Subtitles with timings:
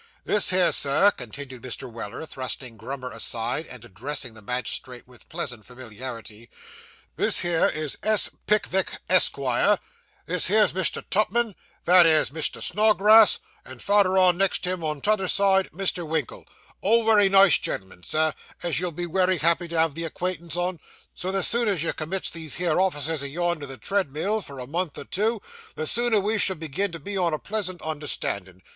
[0.25, 1.87] This here, sir' continued Mr.
[1.87, 6.49] Weller, thrusting Grummer aside, and addressing the magistrate with pleasant familiarity,
[7.17, 8.31] 'this here is S.
[8.47, 9.77] Pickvick, Esquire;
[10.25, 11.03] this here's Mr.
[11.07, 11.53] Tupman;
[11.85, 12.63] that 'ere's Mr.
[12.63, 16.03] Snodgrass; and farder on, next him on the t'other side, Mr.
[16.03, 16.47] Winkle
[16.81, 18.33] all wery nice gen'l'm'n, Sir,
[18.63, 20.79] as you'll be wery happy to have the acquaintance on;
[21.13, 24.57] so the sooner you commits these here officers o' yourn to the tread mill for
[24.59, 25.43] a month or two,
[25.75, 28.63] the sooner we shall begin to be on a pleasant understanding.